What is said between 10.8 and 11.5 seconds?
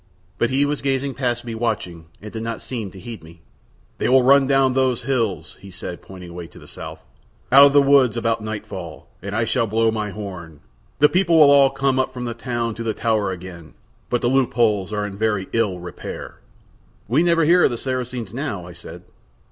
The people